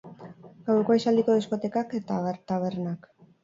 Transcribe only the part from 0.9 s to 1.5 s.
aisialdiko